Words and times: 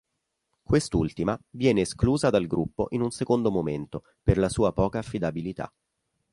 Quest'ultima 0.63 1.39
viene 1.51 1.81
esclusa 1.81 2.31
dal 2.31 2.47
gruppo 2.47 2.87
in 2.89 3.01
un 3.01 3.11
secondo 3.11 3.51
momento 3.51 4.01
per 4.23 4.39
la 4.39 4.49
sua 4.49 4.73
poca 4.73 4.97
affidabilità. 4.97 5.71